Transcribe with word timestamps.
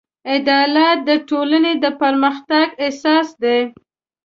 عدالت 0.31 0.97
د 1.09 1.09
ټولنې 1.29 1.73
د 1.83 1.85
پرمختګ 2.01 2.67
اساس 2.87 3.27
دی. 3.43 3.59